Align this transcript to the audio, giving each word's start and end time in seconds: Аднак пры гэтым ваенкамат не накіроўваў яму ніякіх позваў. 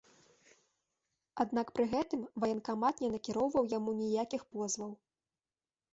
Аднак 1.43 1.67
пры 1.75 1.85
гэтым 1.93 2.23
ваенкамат 2.43 2.95
не 3.07 3.11
накіроўваў 3.17 3.71
яму 3.77 3.95
ніякіх 4.03 4.41
позваў. 4.57 4.91